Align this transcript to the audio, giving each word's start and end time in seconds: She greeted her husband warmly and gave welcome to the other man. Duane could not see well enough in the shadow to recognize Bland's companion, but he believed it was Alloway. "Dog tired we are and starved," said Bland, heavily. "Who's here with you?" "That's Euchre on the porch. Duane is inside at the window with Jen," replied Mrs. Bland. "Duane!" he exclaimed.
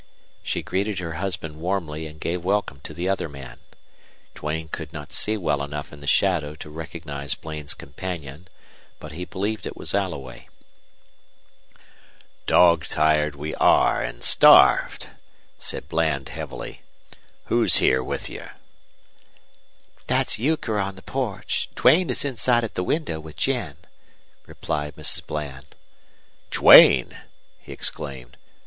She 0.41 0.63
greeted 0.63 0.97
her 0.97 1.11
husband 1.21 1.57
warmly 1.57 2.07
and 2.07 2.19
gave 2.19 2.43
welcome 2.43 2.79
to 2.85 2.91
the 2.95 3.07
other 3.07 3.29
man. 3.29 3.59
Duane 4.33 4.67
could 4.67 4.91
not 4.91 5.13
see 5.13 5.37
well 5.37 5.61
enough 5.61 5.93
in 5.93 5.99
the 5.99 6.07
shadow 6.07 6.55
to 6.55 6.71
recognize 6.71 7.35
Bland's 7.35 7.75
companion, 7.75 8.47
but 8.99 9.11
he 9.11 9.25
believed 9.25 9.67
it 9.67 9.77
was 9.77 9.93
Alloway. 9.93 10.49
"Dog 12.47 12.85
tired 12.87 13.35
we 13.35 13.53
are 13.53 14.01
and 14.01 14.23
starved," 14.23 15.09
said 15.59 15.87
Bland, 15.87 16.29
heavily. 16.29 16.81
"Who's 17.45 17.75
here 17.75 18.03
with 18.03 18.27
you?" 18.27 18.49
"That's 20.07 20.39
Euchre 20.39 20.79
on 20.79 20.95
the 20.95 21.03
porch. 21.03 21.69
Duane 21.75 22.09
is 22.09 22.25
inside 22.25 22.63
at 22.63 22.73
the 22.73 22.83
window 22.83 23.19
with 23.19 23.35
Jen," 23.35 23.77
replied 24.47 24.95
Mrs. 24.95 25.27
Bland. 25.27 25.75
"Duane!" 26.49 27.19
he 27.59 27.71
exclaimed. 27.71 28.35